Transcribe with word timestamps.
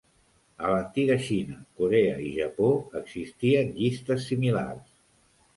A 0.67 0.71
l'antiga 0.75 1.17
Xina, 1.25 1.57
Corea 1.83 2.17
i 2.29 2.31
Japó 2.39 2.71
existien 3.03 3.73
llistes 3.77 4.29
similars. 4.33 4.93